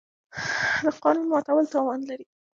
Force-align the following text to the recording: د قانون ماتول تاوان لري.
د 0.83 0.85
قانون 1.03 1.25
ماتول 1.31 1.65
تاوان 1.73 1.99
لري. 2.09 2.25